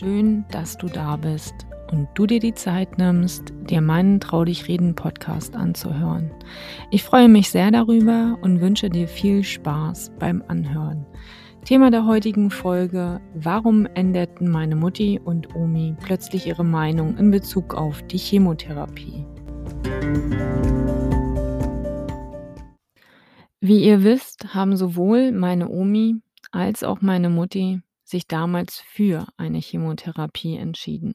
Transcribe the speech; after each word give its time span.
Schön, 0.00 0.46
dass 0.50 0.78
du 0.78 0.86
da 0.86 1.16
bist 1.16 1.66
und 1.92 2.08
du 2.14 2.24
dir 2.24 2.40
die 2.40 2.54
Zeit 2.54 2.96
nimmst, 2.96 3.52
dir 3.68 3.82
meinen 3.82 4.18
Trau 4.18 4.46
dich 4.46 4.66
reden 4.66 4.94
Podcast 4.94 5.54
anzuhören. 5.54 6.30
Ich 6.90 7.02
freue 7.02 7.28
mich 7.28 7.50
sehr 7.50 7.70
darüber 7.70 8.38
und 8.40 8.62
wünsche 8.62 8.88
dir 8.88 9.06
viel 9.06 9.44
Spaß 9.44 10.12
beim 10.18 10.42
Anhören. 10.48 11.04
Thema 11.66 11.90
der 11.90 12.06
heutigen 12.06 12.50
Folge, 12.50 13.20
warum 13.34 13.84
änderten 13.92 14.50
meine 14.50 14.74
Mutti 14.74 15.20
und 15.22 15.54
Omi 15.54 15.94
plötzlich 16.02 16.46
ihre 16.46 16.64
Meinung 16.64 17.18
in 17.18 17.30
Bezug 17.30 17.74
auf 17.74 18.00
die 18.04 18.16
Chemotherapie? 18.16 19.26
Wie 23.60 23.84
ihr 23.84 24.02
wisst, 24.02 24.54
haben 24.54 24.78
sowohl 24.78 25.30
meine 25.30 25.68
Omi 25.68 26.22
als 26.52 26.84
auch 26.84 27.02
meine 27.02 27.28
Mutti 27.28 27.82
sich 28.10 28.26
damals 28.26 28.80
für 28.80 29.26
eine 29.36 29.58
Chemotherapie 29.58 30.56
entschieden. 30.56 31.14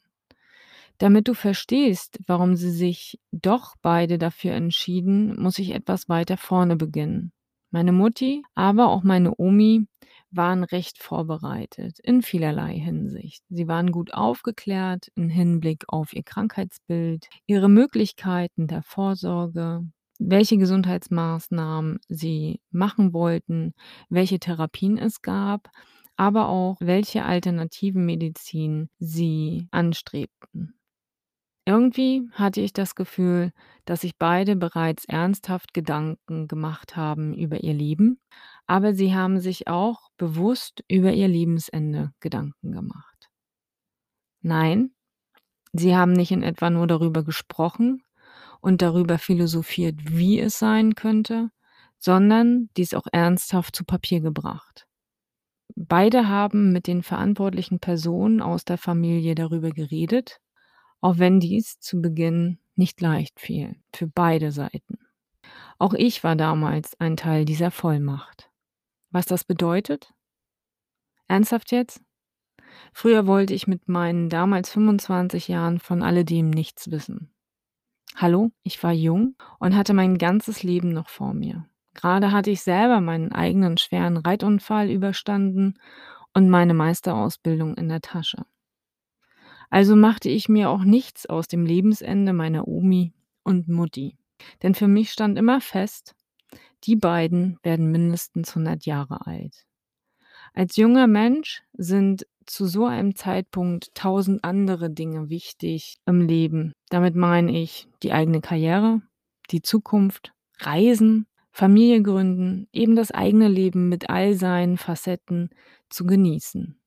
Damit 0.97 1.27
du 1.27 1.33
verstehst, 1.33 2.19
warum 2.25 2.55
sie 2.55 2.71
sich 2.71 3.19
doch 3.31 3.75
beide 3.81 4.17
dafür 4.17 4.53
entschieden, 4.53 5.39
muss 5.41 5.59
ich 5.59 5.71
etwas 5.71 6.07
weiter 6.07 6.37
vorne 6.37 6.77
beginnen. 6.77 7.33
Meine 7.69 7.91
Mutti, 7.91 8.43
aber 8.53 8.87
auch 8.87 9.03
meine 9.03 9.33
Omi 9.37 9.87
waren 10.31 10.63
recht 10.63 11.01
vorbereitet 11.01 11.99
in 11.99 12.21
vielerlei 12.21 12.75
Hinsicht. 12.75 13.43
Sie 13.49 13.67
waren 13.67 13.91
gut 13.91 14.13
aufgeklärt 14.13 15.11
im 15.15 15.29
Hinblick 15.29 15.83
auf 15.87 16.13
ihr 16.13 16.23
Krankheitsbild, 16.23 17.27
ihre 17.45 17.69
Möglichkeiten 17.69 18.67
der 18.67 18.81
Vorsorge, 18.81 19.83
welche 20.19 20.57
Gesundheitsmaßnahmen 20.57 21.99
sie 22.07 22.61
machen 22.71 23.13
wollten, 23.13 23.73
welche 24.09 24.39
Therapien 24.39 24.97
es 24.97 25.21
gab, 25.21 25.69
aber 26.17 26.49
auch 26.49 26.77
welche 26.79 27.25
alternativen 27.25 28.05
Medizin 28.05 28.89
sie 28.99 29.67
anstrebten. 29.71 30.79
Irgendwie 31.67 32.29
hatte 32.33 32.61
ich 32.61 32.73
das 32.73 32.93
Gefühl, 32.93 33.51
dass 33.85 34.01
sich 34.01 34.17
beide 34.17 34.55
bereits 34.55 35.05
ernsthaft 35.05 35.73
Gedanken 35.73 36.47
gemacht 36.47 36.95
haben 36.95 37.33
über 37.33 37.63
ihr 37.63 37.73
Leben, 37.73 38.19
aber 38.67 38.93
sie 38.93 39.15
haben 39.15 39.39
sich 39.39 39.67
auch 39.67 40.09
bewusst 40.17 40.83
über 40.87 41.11
ihr 41.11 41.27
Lebensende 41.27 42.11
Gedanken 42.19 42.71
gemacht. 42.71 43.29
Nein, 44.41 44.91
sie 45.73 45.95
haben 45.95 46.13
nicht 46.13 46.31
in 46.31 46.43
etwa 46.43 46.69
nur 46.69 46.85
darüber 46.85 47.23
gesprochen 47.23 48.03
und 48.61 48.83
darüber 48.83 49.17
philosophiert, 49.17 49.95
wie 50.03 50.39
es 50.39 50.59
sein 50.59 50.93
könnte, 50.93 51.49
sondern 51.97 52.69
dies 52.77 52.93
auch 52.93 53.07
ernsthaft 53.11 53.75
zu 53.75 53.83
Papier 53.85 54.21
gebracht. 54.21 54.85
Beide 55.87 56.27
haben 56.27 56.71
mit 56.71 56.87
den 56.87 57.03
verantwortlichen 57.03 57.79
Personen 57.79 58.41
aus 58.41 58.65
der 58.65 58.77
Familie 58.77 59.35
darüber 59.35 59.69
geredet 59.71 60.39
auch 61.05 61.19
wenn 61.19 61.39
dies 61.39 61.79
zu 61.79 62.01
Beginn 62.01 62.57
nicht 62.75 62.99
leicht 62.99 63.39
fiel, 63.39 63.75
für 63.93 64.07
beide 64.07 64.51
Seiten. 64.51 64.97
Auch 65.77 65.93
ich 65.93 66.23
war 66.23 66.35
damals 66.35 66.99
ein 66.99 67.15
Teil 67.15 67.45
dieser 67.45 67.69
Vollmacht. 67.69 68.49
Was 69.11 69.27
das 69.27 69.43
bedeutet? 69.43 70.15
Ernsthaft 71.27 71.71
jetzt? 71.71 72.01
Früher 72.91 73.27
wollte 73.27 73.53
ich 73.53 73.67
mit 73.67 73.87
meinen 73.87 74.29
damals 74.29 74.71
25 74.71 75.47
Jahren 75.47 75.79
von 75.79 76.01
alledem 76.01 76.49
nichts 76.49 76.89
wissen. 76.89 77.31
Hallo, 78.15 78.49
ich 78.63 78.81
war 78.81 78.91
jung 78.91 79.35
und 79.59 79.75
hatte 79.75 79.93
mein 79.93 80.17
ganzes 80.17 80.63
Leben 80.63 80.89
noch 80.89 81.09
vor 81.09 81.35
mir. 81.35 81.69
Gerade 81.95 82.31
hatte 82.31 82.51
ich 82.51 82.61
selber 82.61 83.01
meinen 83.01 83.31
eigenen 83.31 83.77
schweren 83.77 84.17
Reitunfall 84.17 84.91
überstanden 84.91 85.79
und 86.33 86.49
meine 86.49 86.73
Meisterausbildung 86.73 87.75
in 87.75 87.89
der 87.89 88.01
Tasche. 88.01 88.45
Also 89.69 89.95
machte 89.95 90.29
ich 90.29 90.47
mir 90.47 90.69
auch 90.69 90.83
nichts 90.83 91.25
aus 91.25 91.47
dem 91.47 91.65
Lebensende 91.65 92.33
meiner 92.33 92.67
Omi 92.67 93.13
und 93.43 93.67
Mutti. 93.67 94.17
Denn 94.61 94.75
für 94.75 94.87
mich 94.87 95.11
stand 95.11 95.37
immer 95.37 95.61
fest, 95.61 96.15
die 96.83 96.95
beiden 96.95 97.57
werden 97.63 97.91
mindestens 97.91 98.49
100 98.49 98.85
Jahre 98.85 99.25
alt. 99.25 99.65
Als 100.53 100.75
junger 100.75 101.07
Mensch 101.07 101.63
sind 101.73 102.27
zu 102.45 102.65
so 102.67 102.85
einem 102.85 103.15
Zeitpunkt 103.15 103.93
tausend 103.95 104.43
andere 104.43 104.89
Dinge 104.89 105.29
wichtig 105.29 105.97
im 106.05 106.21
Leben. 106.21 106.73
Damit 106.89 107.15
meine 107.15 107.57
ich 107.57 107.87
die 108.03 108.13
eigene 108.13 108.41
Karriere, 108.41 109.01
die 109.51 109.61
Zukunft, 109.61 110.33
Reisen, 110.59 111.27
Familie 111.55 112.01
gründen, 112.01 112.67
eben 112.73 112.97
das 112.97 113.11
eigene 113.11 113.47
Leben 113.47 113.87
mit 113.87 114.09
all 114.09 114.33
seinen 114.33 114.77
Facetten 114.77 115.51
zu 115.89 116.05
genießen. 116.05 116.77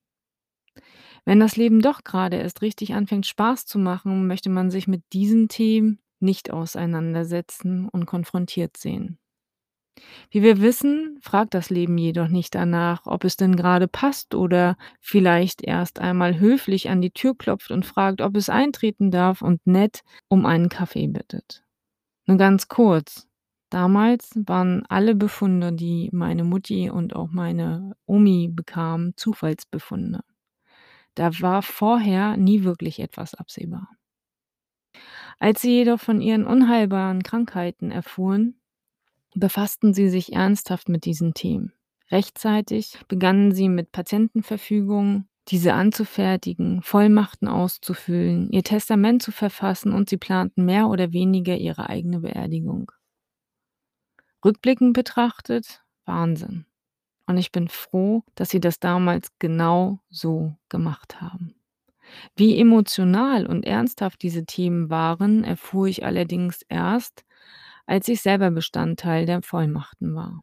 Wenn 1.24 1.40
das 1.40 1.56
Leben 1.56 1.80
doch 1.80 2.04
gerade 2.04 2.36
erst 2.36 2.60
richtig 2.60 2.92
anfängt 2.92 3.24
Spaß 3.24 3.64
zu 3.64 3.78
machen, 3.78 4.26
möchte 4.26 4.50
man 4.50 4.70
sich 4.70 4.86
mit 4.86 5.02
diesen 5.14 5.48
Themen 5.48 6.00
nicht 6.20 6.52
auseinandersetzen 6.52 7.88
und 7.88 8.04
konfrontiert 8.04 8.76
sehen. 8.76 9.18
Wie 10.30 10.42
wir 10.42 10.60
wissen, 10.60 11.18
fragt 11.22 11.54
das 11.54 11.70
Leben 11.70 11.96
jedoch 11.96 12.28
nicht 12.28 12.54
danach, 12.54 13.06
ob 13.06 13.24
es 13.24 13.38
denn 13.38 13.56
gerade 13.56 13.88
passt 13.88 14.34
oder 14.34 14.76
vielleicht 15.00 15.62
erst 15.62 15.98
einmal 15.98 16.40
höflich 16.40 16.90
an 16.90 17.00
die 17.00 17.12
Tür 17.12 17.34
klopft 17.34 17.70
und 17.70 17.86
fragt, 17.86 18.20
ob 18.20 18.36
es 18.36 18.50
eintreten 18.50 19.10
darf 19.10 19.40
und 19.40 19.66
nett 19.66 20.02
um 20.28 20.44
einen 20.44 20.68
Kaffee 20.68 21.06
bittet. 21.06 21.64
Nur 22.26 22.36
ganz 22.36 22.68
kurz. 22.68 23.27
Damals 23.70 24.30
waren 24.34 24.84
alle 24.88 25.14
Befunde, 25.14 25.72
die 25.72 26.08
meine 26.12 26.44
Mutti 26.44 26.88
und 26.88 27.14
auch 27.14 27.28
meine 27.30 27.94
Omi 28.06 28.48
bekamen, 28.50 29.12
Zufallsbefunde. 29.16 30.20
Da 31.14 31.40
war 31.40 31.62
vorher 31.62 32.36
nie 32.36 32.64
wirklich 32.64 33.00
etwas 33.00 33.34
absehbar. 33.34 33.88
Als 35.38 35.60
sie 35.60 35.70
jedoch 35.70 36.00
von 36.00 36.20
ihren 36.20 36.46
unheilbaren 36.46 37.22
Krankheiten 37.22 37.90
erfuhren, 37.90 38.60
befassten 39.34 39.94
sie 39.94 40.08
sich 40.08 40.32
ernsthaft 40.32 40.88
mit 40.88 41.04
diesen 41.04 41.34
Themen. 41.34 41.72
Rechtzeitig 42.10 42.98
begannen 43.06 43.52
sie 43.52 43.68
mit 43.68 43.92
Patientenverfügungen, 43.92 45.28
diese 45.48 45.74
anzufertigen, 45.74 46.82
Vollmachten 46.82 47.48
auszufüllen, 47.48 48.50
ihr 48.50 48.62
Testament 48.62 49.22
zu 49.22 49.32
verfassen 49.32 49.92
und 49.92 50.08
sie 50.08 50.16
planten 50.16 50.64
mehr 50.64 50.88
oder 50.88 51.12
weniger 51.12 51.56
ihre 51.56 51.88
eigene 51.88 52.20
Beerdigung. 52.20 52.90
Rückblickend 54.44 54.92
betrachtet, 54.92 55.82
Wahnsinn. 56.04 56.64
Und 57.26 57.36
ich 57.36 57.52
bin 57.52 57.68
froh, 57.68 58.22
dass 58.34 58.50
sie 58.50 58.60
das 58.60 58.80
damals 58.80 59.28
genau 59.38 60.00
so 60.08 60.56
gemacht 60.68 61.20
haben. 61.20 61.54
Wie 62.36 62.58
emotional 62.58 63.46
und 63.46 63.66
ernsthaft 63.66 64.22
diese 64.22 64.46
Themen 64.46 64.88
waren, 64.90 65.44
erfuhr 65.44 65.88
ich 65.88 66.04
allerdings 66.04 66.62
erst, 66.68 67.24
als 67.86 68.08
ich 68.08 68.22
selber 68.22 68.50
Bestandteil 68.50 69.26
der 69.26 69.42
Vollmachten 69.42 70.14
war. 70.14 70.40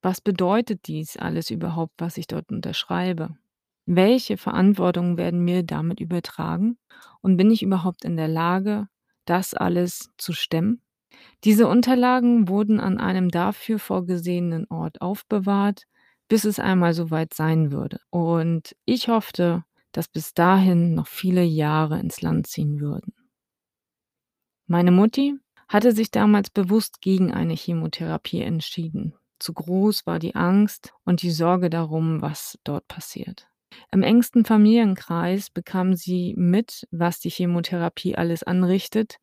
Was 0.00 0.20
bedeutet 0.20 0.86
dies 0.86 1.16
alles 1.16 1.50
überhaupt, 1.50 1.94
was 1.98 2.18
ich 2.18 2.26
dort 2.26 2.50
unterschreibe? 2.50 3.36
Welche 3.86 4.36
Verantwortung 4.36 5.16
werden 5.18 5.44
mir 5.44 5.62
damit 5.62 6.00
übertragen? 6.00 6.78
Und 7.20 7.36
bin 7.36 7.50
ich 7.50 7.62
überhaupt 7.62 8.04
in 8.04 8.16
der 8.16 8.28
Lage, 8.28 8.88
das 9.24 9.54
alles 9.54 10.10
zu 10.16 10.32
stemmen? 10.32 10.80
Diese 11.44 11.66
Unterlagen 11.68 12.48
wurden 12.48 12.80
an 12.80 12.98
einem 12.98 13.30
dafür 13.30 13.78
vorgesehenen 13.78 14.66
Ort 14.70 15.00
aufbewahrt, 15.00 15.84
bis 16.28 16.44
es 16.44 16.58
einmal 16.58 16.94
soweit 16.94 17.34
sein 17.34 17.70
würde. 17.70 17.98
Und 18.10 18.74
ich 18.84 19.08
hoffte, 19.08 19.64
dass 19.92 20.08
bis 20.08 20.34
dahin 20.34 20.94
noch 20.94 21.06
viele 21.06 21.42
Jahre 21.42 22.00
ins 22.00 22.22
Land 22.22 22.46
ziehen 22.46 22.80
würden. 22.80 23.14
Meine 24.66 24.90
Mutti 24.90 25.34
hatte 25.68 25.92
sich 25.92 26.10
damals 26.10 26.50
bewusst 26.50 27.00
gegen 27.00 27.32
eine 27.32 27.54
Chemotherapie 27.54 28.40
entschieden. 28.40 29.14
Zu 29.38 29.52
groß 29.52 30.06
war 30.06 30.18
die 30.18 30.34
Angst 30.34 30.94
und 31.04 31.22
die 31.22 31.30
Sorge 31.30 31.68
darum, 31.68 32.22
was 32.22 32.58
dort 32.64 32.88
passiert. 32.88 33.48
Im 33.90 34.02
engsten 34.02 34.44
Familienkreis 34.44 35.50
bekam 35.50 35.94
sie 35.94 36.34
mit, 36.36 36.86
was 36.90 37.20
die 37.20 37.30
Chemotherapie 37.30 38.16
alles 38.16 38.42
anrichtet 38.42 39.18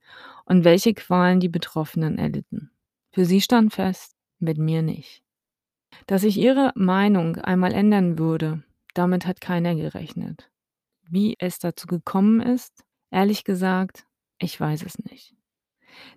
und 0.45 0.63
welche 0.63 0.93
Qualen 0.93 1.39
die 1.39 1.49
Betroffenen 1.49 2.17
erlitten. 2.17 2.71
Für 3.11 3.25
sie 3.25 3.41
stand 3.41 3.73
fest, 3.73 4.15
mit 4.39 4.57
mir 4.57 4.81
nicht. 4.81 5.23
Dass 6.07 6.21
sich 6.21 6.37
ihre 6.37 6.71
Meinung 6.75 7.35
einmal 7.37 7.73
ändern 7.73 8.17
würde, 8.17 8.63
damit 8.93 9.25
hat 9.25 9.41
keiner 9.41 9.75
gerechnet. 9.75 10.49
Wie 11.09 11.35
es 11.39 11.59
dazu 11.59 11.87
gekommen 11.87 12.41
ist, 12.41 12.85
ehrlich 13.09 13.43
gesagt, 13.43 14.05
ich 14.39 14.59
weiß 14.59 14.83
es 14.83 14.97
nicht. 14.99 15.35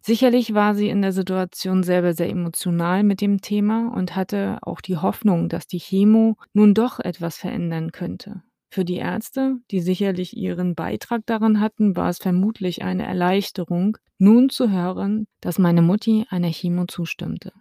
Sicherlich 0.00 0.54
war 0.54 0.74
sie 0.74 0.88
in 0.88 1.02
der 1.02 1.12
Situation 1.12 1.82
selber 1.82 2.14
sehr 2.14 2.28
emotional 2.28 3.02
mit 3.02 3.20
dem 3.20 3.40
Thema 3.40 3.92
und 3.94 4.16
hatte 4.16 4.58
auch 4.62 4.80
die 4.80 4.96
Hoffnung, 4.96 5.48
dass 5.48 5.66
die 5.66 5.78
Chemo 5.78 6.36
nun 6.52 6.74
doch 6.74 7.00
etwas 7.00 7.36
verändern 7.36 7.92
könnte. 7.92 8.42
Für 8.70 8.84
die 8.84 8.96
Ärzte, 8.96 9.58
die 9.70 9.80
sicherlich 9.80 10.36
ihren 10.36 10.74
Beitrag 10.74 11.24
daran 11.26 11.60
hatten, 11.60 11.96
war 11.96 12.08
es 12.08 12.18
vermutlich 12.18 12.82
eine 12.82 13.06
Erleichterung, 13.06 13.98
nun 14.18 14.50
zu 14.50 14.70
hören, 14.70 15.26
dass 15.40 15.60
meine 15.60 15.80
Mutti 15.80 16.26
einer 16.28 16.50
Chemo 16.50 16.86
zustimmte. 16.86 17.52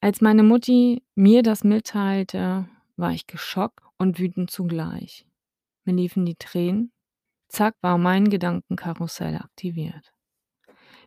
Als 0.00 0.20
meine 0.20 0.44
Mutti 0.44 1.02
mir 1.16 1.42
das 1.42 1.64
mitteilte, 1.64 2.68
war 2.96 3.12
ich 3.12 3.26
geschockt 3.26 3.80
und 3.98 4.18
wütend 4.18 4.50
zugleich. 4.50 5.26
mir 5.84 5.94
liefen 5.94 6.24
die 6.24 6.36
Tränen. 6.36 6.92
Zack 7.48 7.74
war 7.80 7.98
mein 7.98 8.30
Gedankenkarussell 8.30 9.36
aktiviert. 9.36 10.13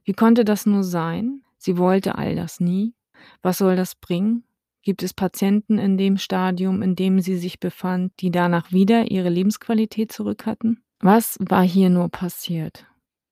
Wie 0.07 0.13
konnte 0.13 0.45
das 0.45 0.65
nur 0.65 0.85
sein? 0.85 1.41
Sie 1.57 1.77
wollte 1.77 2.15
all 2.15 2.33
das 2.33 2.61
nie. 2.61 2.95
Was 3.41 3.57
soll 3.57 3.75
das 3.75 3.93
bringen? 3.95 4.45
Gibt 4.81 5.03
es 5.03 5.13
Patienten 5.13 5.77
in 5.77 5.97
dem 5.97 6.17
Stadium, 6.17 6.81
in 6.81 6.95
dem 6.95 7.19
sie 7.19 7.35
sich 7.35 7.59
befand, 7.59 8.13
die 8.21 8.31
danach 8.31 8.71
wieder 8.71 9.11
ihre 9.11 9.27
Lebensqualität 9.27 10.13
zurück 10.13 10.45
hatten? 10.45 10.81
Was 11.01 11.37
war 11.41 11.61
hier 11.61 11.89
nur 11.89 12.07
passiert? 12.07 12.85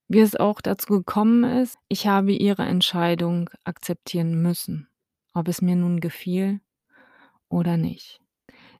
Wie 0.10 0.19
es 0.19 0.36
auch 0.36 0.60
dazu 0.60 0.88
gekommen 0.88 1.45
ist, 1.45 1.77
ich 1.88 2.07
habe 2.07 2.33
ihre 2.33 2.63
Entscheidung 2.63 3.50
akzeptieren 3.63 4.42
müssen, 4.42 4.89
ob 5.33 5.48
es 5.48 5.62
mir 5.62 5.77
nun 5.77 6.01
gefiel 6.01 6.60
oder 7.48 7.77
nicht. 7.77 8.19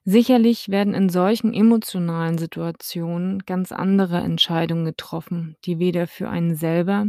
Sicherlich 0.08 0.68
werden 0.68 0.94
in 0.94 1.08
solchen 1.08 1.52
emotionalen 1.52 2.38
Situationen 2.38 3.40
ganz 3.44 3.72
andere 3.72 4.18
Entscheidungen 4.18 4.84
getroffen, 4.84 5.56
die 5.64 5.80
weder 5.80 6.06
für 6.06 6.28
einen 6.28 6.54
selber 6.54 7.08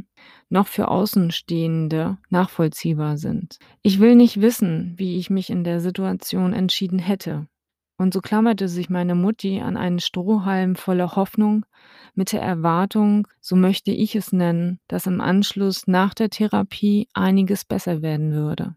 noch 0.50 0.66
für 0.66 0.88
Außenstehende 0.88 2.18
nachvollziehbar 2.32 3.20
sind. 3.20 3.60
Ich 3.84 4.00
will 4.00 4.16
nicht 4.16 4.42
wissen, 4.42 4.96
wie 4.98 5.20
ich 5.20 5.30
mich 5.30 5.52
in 5.52 5.64
der 5.64 5.80
Situation 5.80 6.54
entschieden 6.54 6.98
hätte. 6.98 7.46
Und 8.00 8.16
so 8.16 8.20
klammerte 8.20 8.68
sich 8.68 8.90
meine 8.90 9.14
Mutti 9.14 9.62
an 9.62 9.78
einen 9.78 10.00
Strohhalm 10.00 10.76
voller 10.76 11.16
Hoffnung 11.16 11.68
mit 12.16 12.32
der 12.32 12.42
Erwartung, 12.42 13.28
so 13.42 13.56
möchte 13.56 13.92
ich 13.92 14.16
es 14.16 14.34
nennen, 14.34 14.80
dass 14.88 15.06
im 15.06 15.22
Anschluss 15.22 15.86
nach 15.86 16.16
der 16.16 16.32
Therapie 16.32 17.10
einiges 17.14 17.64
besser 17.64 18.02
werden 18.02 18.32
würde. 18.32 18.76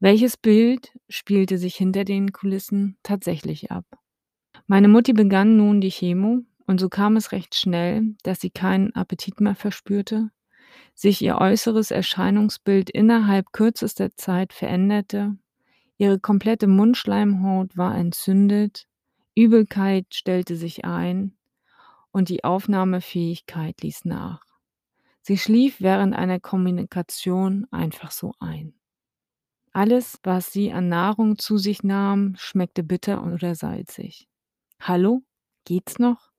Welches 0.00 0.36
Bild 0.36 0.92
spielte 1.08 1.58
sich 1.58 1.74
hinter 1.74 2.04
den 2.04 2.32
Kulissen 2.32 2.96
tatsächlich 3.02 3.72
ab? 3.72 3.84
Meine 4.68 4.86
Mutti 4.86 5.12
begann 5.12 5.56
nun 5.56 5.80
die 5.80 5.90
Chemo 5.90 6.42
und 6.68 6.78
so 6.78 6.88
kam 6.88 7.16
es 7.16 7.32
recht 7.32 7.56
schnell, 7.56 8.14
dass 8.22 8.40
sie 8.40 8.50
keinen 8.50 8.94
Appetit 8.94 9.40
mehr 9.40 9.56
verspürte, 9.56 10.30
sich 10.94 11.20
ihr 11.20 11.38
äußeres 11.38 11.90
Erscheinungsbild 11.90 12.90
innerhalb 12.90 13.52
kürzester 13.52 14.14
Zeit 14.14 14.52
veränderte, 14.52 15.36
ihre 15.96 16.20
komplette 16.20 16.68
Mundschleimhaut 16.68 17.76
war 17.76 17.96
entzündet, 17.96 18.86
Übelkeit 19.34 20.06
stellte 20.14 20.54
sich 20.54 20.84
ein 20.84 21.36
und 22.12 22.28
die 22.28 22.44
Aufnahmefähigkeit 22.44 23.82
ließ 23.82 24.04
nach. 24.04 24.42
Sie 25.22 25.38
schlief 25.38 25.80
während 25.80 26.14
einer 26.14 26.38
Kommunikation 26.38 27.66
einfach 27.72 28.12
so 28.12 28.32
ein. 28.38 28.77
Alles, 29.78 30.18
was 30.24 30.52
sie 30.52 30.72
an 30.72 30.88
Nahrung 30.88 31.38
zu 31.38 31.56
sich 31.56 31.84
nahm, 31.84 32.34
schmeckte 32.36 32.82
bitter 32.82 33.24
oder 33.24 33.54
salzig. 33.54 34.28
Hallo? 34.80 35.22
Geht's 35.64 36.00
noch? 36.00 36.32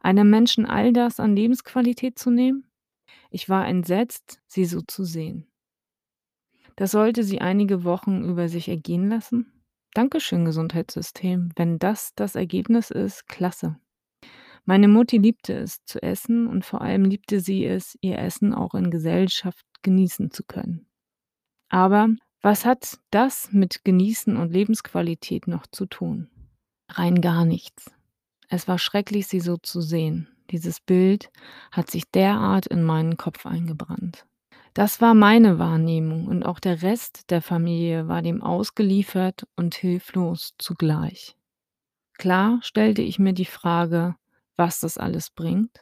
Einem 0.00 0.30
Menschen 0.30 0.64
all 0.64 0.94
das 0.94 1.20
an 1.20 1.36
Lebensqualität 1.36 2.18
zu 2.18 2.30
nehmen? 2.30 2.64
Ich 3.30 3.50
war 3.50 3.68
entsetzt, 3.68 4.40
sie 4.46 4.64
so 4.64 4.80
zu 4.80 5.04
sehen. 5.04 5.46
Das 6.76 6.92
sollte 6.92 7.24
sie 7.24 7.42
einige 7.42 7.84
Wochen 7.84 8.24
über 8.24 8.48
sich 8.48 8.70
ergehen 8.70 9.10
lassen? 9.10 9.52
Dankeschön, 9.92 10.46
Gesundheitssystem. 10.46 11.50
Wenn 11.56 11.78
das 11.78 12.14
das 12.14 12.36
Ergebnis 12.36 12.90
ist, 12.90 13.28
klasse. 13.28 13.78
Meine 14.64 14.88
Mutti 14.88 15.18
liebte 15.18 15.52
es 15.52 15.84
zu 15.84 16.02
essen 16.02 16.46
und 16.46 16.64
vor 16.64 16.80
allem 16.80 17.04
liebte 17.04 17.40
sie 17.40 17.66
es, 17.66 17.98
ihr 18.00 18.18
Essen 18.18 18.54
auch 18.54 18.74
in 18.74 18.90
Gesellschaft 18.90 19.66
genießen 19.82 20.30
zu 20.30 20.42
können. 20.42 20.86
Aber 21.68 22.08
was 22.42 22.64
hat 22.64 22.98
das 23.10 23.52
mit 23.52 23.84
Genießen 23.84 24.36
und 24.36 24.52
Lebensqualität 24.52 25.48
noch 25.48 25.66
zu 25.66 25.86
tun? 25.86 26.28
Rein 26.90 27.20
gar 27.20 27.44
nichts. 27.44 27.90
Es 28.48 28.68
war 28.68 28.78
schrecklich, 28.78 29.26
sie 29.26 29.40
so 29.40 29.56
zu 29.56 29.80
sehen. 29.80 30.28
Dieses 30.50 30.80
Bild 30.80 31.30
hat 31.72 31.90
sich 31.90 32.10
derart 32.10 32.66
in 32.66 32.82
meinen 32.82 33.16
Kopf 33.16 33.44
eingebrannt. 33.44 34.24
Das 34.72 35.00
war 35.00 35.14
meine 35.14 35.58
Wahrnehmung 35.58 36.26
und 36.26 36.44
auch 36.44 36.60
der 36.60 36.82
Rest 36.82 37.30
der 37.30 37.42
Familie 37.42 38.08
war 38.08 38.22
dem 38.22 38.42
ausgeliefert 38.42 39.46
und 39.56 39.74
hilflos 39.74 40.54
zugleich. 40.58 41.36
Klar 42.16 42.60
stellte 42.62 43.02
ich 43.02 43.18
mir 43.18 43.32
die 43.32 43.44
Frage, 43.44 44.16
was 44.56 44.80
das 44.80 44.96
alles 44.96 45.30
bringt. 45.30 45.80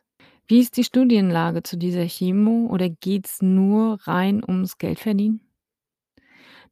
Wie 0.49 0.61
ist 0.61 0.77
die 0.77 0.85
Studienlage 0.85 1.63
zu 1.63 1.77
dieser 1.77 2.07
Chemo 2.07 2.67
oder 2.71 2.89
geht's 2.89 3.43
nur 3.43 3.99
rein 4.07 4.43
ums 4.47 4.79
Geldverdienen? 4.79 5.46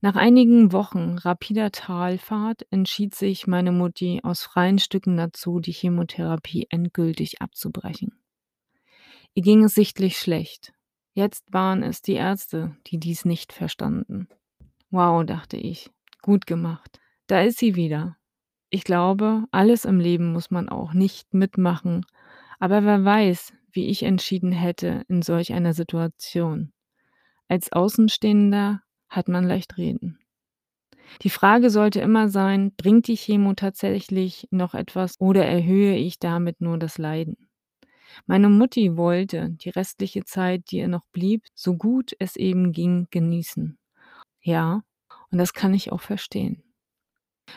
Nach 0.05 0.17
einigen 0.17 0.73
Wochen 0.73 1.17
rapider 1.17 1.73
Talfahrt 1.73 2.67
entschied 2.71 3.15
sich 3.15 3.47
meine 3.47 3.73
Mutti 3.73 4.21
aus 4.23 4.43
freien 4.43 4.79
Stücken 4.79 5.17
dazu, 5.17 5.61
die 5.61 5.73
Chemotherapie 5.73 6.67
endgültig 6.69 7.41
abzubrechen. 7.41 8.13
Ihr 9.33 9.43
ging 9.43 9.65
es 9.65 9.75
sichtlich 9.75 10.19
schlecht. 10.19 10.75
Jetzt 11.15 11.51
waren 11.55 11.83
es 11.83 12.03
die 12.03 12.13
Ärzte, 12.13 12.77
die 12.87 12.99
dies 12.99 13.25
nicht 13.25 13.55
verstanden. 13.55 14.29
Wow, 14.91 15.25
dachte 15.25 15.57
ich, 15.57 15.91
gut 16.21 16.47
gemacht. 16.47 17.01
Da 17.27 17.41
ist 17.41 17.57
sie 17.57 17.75
wieder. 17.75 18.19
Ich 18.69 18.85
glaube, 18.85 19.47
alles 19.53 19.87
im 19.87 20.01
Leben 20.01 20.35
muss 20.35 20.51
man 20.51 20.69
auch 20.69 20.93
nicht 20.93 21.33
mitmachen, 21.33 22.05
aber 22.59 22.85
wer 22.85 23.07
weiß, 23.07 23.55
wie 23.73 23.87
ich 23.87 24.03
entschieden 24.03 24.53
hätte 24.53 25.07
in 25.09 25.23
solch 25.23 25.55
einer 25.55 25.73
Situation. 25.73 26.75
Als 27.49 27.73
Außenstehender 27.73 28.83
hat 29.15 29.29
man 29.29 29.45
leicht 29.45 29.77
reden. 29.77 30.19
Die 31.23 31.31
Frage 31.31 31.71
sollte 31.71 32.01
immer 32.01 32.29
sein, 32.29 32.73
bringt 32.77 33.07
die 33.07 33.17
Chemo 33.17 33.55
tatsächlich 33.55 34.49
noch 34.51 34.75
etwas 34.75 35.21
oder 35.21 35.45
erhöhe 35.45 35.97
ich 35.97 36.19
damit 36.19 36.61
nur 36.61 36.79
das 36.79 36.99
Leiden? 36.99 37.49
Meine 38.27 38.49
Mutti 38.49 38.97
wollte 38.97 39.51
die 39.51 39.71
restliche 39.71 40.25
Zeit, 40.25 40.71
die 40.71 40.79
ihr 40.79 40.89
noch 40.89 41.07
blieb, 41.13 41.45
so 41.55 41.75
gut 41.77 42.13
es 42.19 42.37
eben 42.37 42.73
ging, 42.73 43.09
genießen. 43.11 43.79
Ja, 44.41 44.83
und 45.31 45.39
das 45.39 45.53
kann 45.53 45.75
ich 45.75 45.91
auch 45.91 46.01
verstehen. 46.01 46.63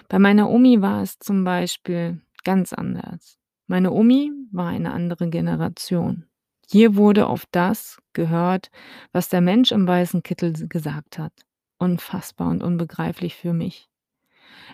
Bei 0.09 0.19
meiner 0.19 0.49
Omi 0.49 0.81
war 0.81 1.01
es 1.01 1.19
zum 1.19 1.43
Beispiel 1.43 2.21
ganz 2.43 2.73
anders. 2.73 3.37
Meine 3.67 3.91
Omi 3.91 4.31
war 4.51 4.69
eine 4.69 4.93
andere 4.93 5.29
Generation. 5.29 6.25
Hier 6.69 6.95
wurde 6.95 7.27
auf 7.27 7.45
das 7.51 7.97
gehört, 8.13 8.69
was 9.11 9.29
der 9.29 9.41
Mensch 9.41 9.71
im 9.71 9.87
weißen 9.87 10.23
Kittel 10.23 10.53
gesagt 10.67 11.17
hat 11.17 11.46
unfassbar 11.77 12.49
und 12.49 12.63
unbegreiflich 12.63 13.35
für 13.35 13.53
mich. 13.53 13.89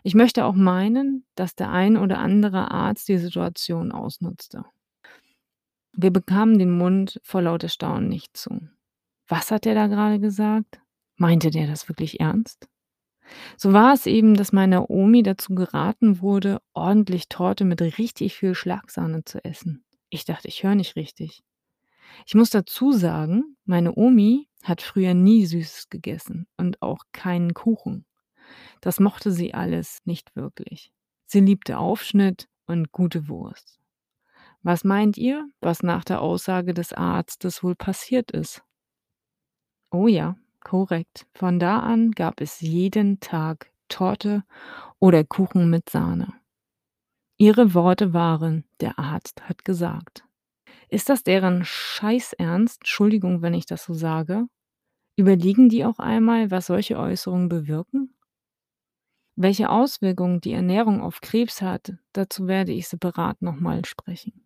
Ich 0.03 0.15
möchte 0.15 0.45
auch 0.45 0.55
meinen, 0.55 1.25
dass 1.35 1.55
der 1.55 1.71
ein 1.71 1.97
oder 1.97 2.19
andere 2.19 2.71
Arzt 2.71 3.07
die 3.07 3.17
Situation 3.17 3.91
ausnutzte. 3.91 4.65
Wir 5.93 6.11
bekamen 6.11 6.57
den 6.57 6.71
Mund 6.71 7.19
vor 7.23 7.41
lauter 7.41 7.69
Staunen 7.69 8.09
nicht 8.09 8.35
zu. 8.35 8.67
Was 9.27 9.51
hat 9.51 9.65
er 9.65 9.75
da 9.75 9.87
gerade 9.87 10.19
gesagt? 10.19 10.81
Meinte 11.15 11.51
der 11.51 11.67
das 11.67 11.87
wirklich 11.87 12.19
ernst? 12.19 12.67
So 13.57 13.71
war 13.73 13.93
es 13.93 14.05
eben, 14.05 14.35
dass 14.35 14.51
meine 14.51 14.89
Omi 14.89 15.23
dazu 15.23 15.55
geraten 15.55 16.21
wurde, 16.21 16.61
ordentlich 16.73 17.29
Torte 17.29 17.63
mit 17.63 17.81
richtig 17.81 18.35
viel 18.35 18.55
Schlagsahne 18.55 19.23
zu 19.23 19.43
essen. 19.45 19.85
Ich 20.09 20.25
dachte, 20.25 20.47
ich 20.47 20.63
höre 20.63 20.75
nicht 20.75 20.95
richtig. 20.95 21.43
Ich 22.25 22.35
muss 22.35 22.49
dazu 22.49 22.91
sagen, 22.91 23.57
meine 23.65 23.95
Omi 23.95 24.47
hat 24.63 24.81
früher 24.81 25.13
nie 25.13 25.45
Süßes 25.45 25.89
gegessen 25.89 26.47
und 26.57 26.81
auch 26.81 27.03
keinen 27.11 27.53
Kuchen. 27.53 28.05
Das 28.81 28.99
mochte 28.99 29.31
sie 29.31 29.53
alles 29.53 29.99
nicht 30.05 30.35
wirklich. 30.35 30.91
Sie 31.25 31.39
liebte 31.39 31.77
Aufschnitt 31.77 32.47
und 32.65 32.91
gute 32.91 33.27
Wurst. 33.27 33.79
Was 34.61 34.83
meint 34.83 35.17
ihr, 35.17 35.49
was 35.59 35.83
nach 35.83 36.05
der 36.05 36.21
Aussage 36.21 36.73
des 36.73 36.93
Arztes 36.93 37.63
wohl 37.63 37.75
passiert 37.75 38.31
ist? 38.31 38.63
Oh 39.91 40.07
ja, 40.07 40.37
korrekt. 40.61 41.27
Von 41.33 41.59
da 41.59 41.79
an 41.79 42.11
gab 42.11 42.39
es 42.39 42.61
jeden 42.61 43.19
Tag 43.19 43.71
Torte 43.89 44.43
oder 44.99 45.23
Kuchen 45.23 45.69
mit 45.69 45.89
Sahne. 45.89 46.33
Ihre 47.37 47.73
Worte 47.73 48.13
waren, 48.13 48.63
der 48.79 48.97
Arzt 48.97 49.47
hat 49.49 49.65
gesagt. 49.65 50.23
Ist 50.93 51.09
das 51.09 51.23
deren 51.23 51.65
Scheißernst? 51.65 52.81
Entschuldigung, 52.81 53.41
wenn 53.41 53.55
ich 53.55 53.65
das 53.65 53.83
so 53.83 53.95
sage. 53.95 54.45
Überlegen 55.15 55.67
die 55.67 55.85
auch 55.85 55.97
einmal, 55.97 56.51
was 56.51 56.67
solche 56.67 56.99
Äußerungen 56.99 57.49
bewirken? 57.49 58.13
Welche 59.35 59.71
Auswirkungen 59.71 60.39
die 60.39 60.53
Ernährung 60.53 61.01
auf 61.01 61.19
Krebs 61.19 61.63
hat, 61.63 61.93
dazu 62.11 62.45
werde 62.45 62.73
ich 62.73 62.87
separat 62.87 63.41
nochmal 63.41 63.83
sprechen. 63.85 64.45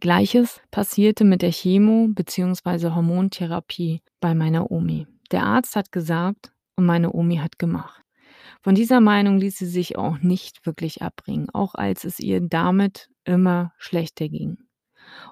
Gleiches 0.00 0.62
passierte 0.70 1.24
mit 1.24 1.42
der 1.42 1.52
Chemo- 1.52 2.08
bzw. 2.14 2.94
Hormontherapie 2.94 4.00
bei 4.20 4.34
meiner 4.34 4.70
Omi. 4.70 5.06
Der 5.32 5.42
Arzt 5.42 5.76
hat 5.76 5.92
gesagt 5.92 6.54
und 6.76 6.86
meine 6.86 7.12
Omi 7.12 7.36
hat 7.36 7.58
gemacht. 7.58 8.02
Von 8.62 8.74
dieser 8.74 9.02
Meinung 9.02 9.36
ließ 9.36 9.58
sie 9.58 9.66
sich 9.66 9.98
auch 9.98 10.16
nicht 10.20 10.64
wirklich 10.64 11.02
abbringen, 11.02 11.50
auch 11.50 11.74
als 11.74 12.04
es 12.04 12.20
ihr 12.20 12.40
damit 12.40 13.10
immer 13.24 13.74
schlechter 13.76 14.30
ging. 14.30 14.64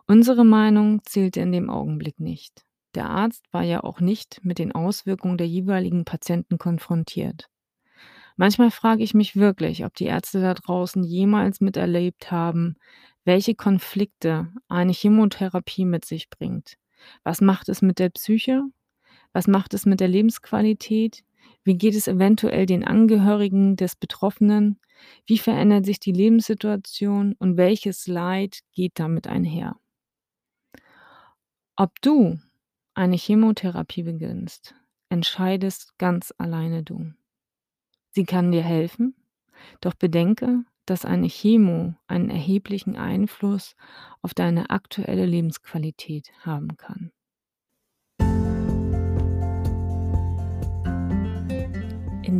Unsere 0.06 0.44
Meinung 0.44 1.00
zählte 1.04 1.40
in 1.40 1.52
dem 1.52 1.70
Augenblick 1.70 2.20
nicht. 2.20 2.64
Der 2.94 3.08
Arzt 3.08 3.44
war 3.52 3.62
ja 3.62 3.82
auch 3.82 4.00
nicht 4.00 4.40
mit 4.42 4.58
den 4.58 4.72
Auswirkungen 4.72 5.38
der 5.38 5.48
jeweiligen 5.48 6.04
Patienten 6.04 6.58
konfrontiert. 6.58 7.48
Manchmal 8.36 8.70
frage 8.70 9.02
ich 9.02 9.14
mich 9.14 9.36
wirklich, 9.36 9.84
ob 9.84 9.94
die 9.94 10.06
Ärzte 10.06 10.40
da 10.40 10.54
draußen 10.54 11.02
jemals 11.02 11.60
miterlebt 11.60 12.30
haben, 12.30 12.76
welche 13.24 13.54
Konflikte 13.54 14.52
eine 14.68 14.92
Chemotherapie 14.92 15.84
mit 15.84 16.04
sich 16.04 16.28
bringt. 16.28 16.76
Was 17.24 17.40
macht 17.40 17.68
es 17.68 17.82
mit 17.82 17.98
der 17.98 18.10
Psyche? 18.10 18.62
Was 19.32 19.46
macht 19.46 19.74
es 19.74 19.86
mit 19.86 20.00
der 20.00 20.08
Lebensqualität? 20.08 21.24
Wie 21.64 21.76
geht 21.76 21.94
es 21.94 22.08
eventuell 22.08 22.66
den 22.66 22.84
Angehörigen 22.84 23.76
des 23.76 23.94
Betroffenen? 23.94 24.80
Wie 25.26 25.38
verändert 25.38 25.86
sich 25.86 26.00
die 26.00 26.12
Lebenssituation 26.12 27.34
und 27.38 27.56
welches 27.56 28.06
Leid 28.06 28.60
geht 28.72 28.98
damit 28.98 29.26
einher? 29.26 29.76
Ob 31.76 32.00
du 32.02 32.38
eine 32.94 33.16
Chemotherapie 33.16 34.02
beginnst, 34.02 34.74
entscheidest 35.08 35.96
ganz 35.98 36.32
alleine 36.38 36.82
du. 36.82 37.12
Sie 38.10 38.24
kann 38.24 38.52
dir 38.52 38.62
helfen, 38.62 39.14
doch 39.80 39.94
bedenke, 39.94 40.64
dass 40.84 41.04
eine 41.04 41.28
Chemo 41.28 41.94
einen 42.06 42.28
erheblichen 42.28 42.96
Einfluss 42.96 43.76
auf 44.20 44.34
deine 44.34 44.70
aktuelle 44.70 45.26
Lebensqualität 45.26 46.32
haben 46.40 46.76
kann. 46.76 47.12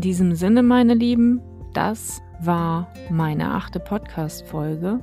Diesem 0.03 0.35
Sinne, 0.35 0.63
meine 0.63 0.95
Lieben, 0.95 1.41
das 1.73 2.21
war 2.41 2.93
meine 3.09 3.53
achte 3.53 3.81
Podcast-Folge. 3.81 5.01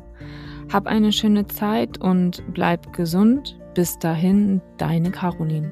Hab 0.71 0.85
eine 0.87 1.11
schöne 1.11 1.47
Zeit 1.47 1.99
und 1.99 2.43
bleib 2.53 2.93
gesund. 2.93 3.57
Bis 3.73 3.97
dahin, 3.97 4.61
deine 4.77 5.09
Caroline. 5.09 5.71